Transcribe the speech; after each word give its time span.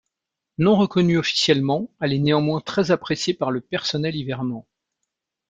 Non 0.57 0.77
reconnue 0.77 1.19
officiellement, 1.19 1.91
elle 1.99 2.13
est 2.13 2.17
néanmoins 2.19 2.59
très 2.59 2.89
appréciée 2.89 3.35
par 3.35 3.51
le 3.51 3.61
personnel 3.61 4.15
hivernant. 4.15 4.65